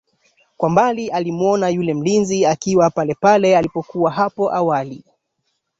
Kwa 0.57 0.69
mbali 0.69 1.09
alimuona 1.09 1.69
yule 1.69 1.93
mlinzi 1.93 2.45
akiwa 2.45 2.89
palepale 2.89 3.57
alipokuwa 3.57 4.11
hapo 4.11 4.53
awali 4.55 5.03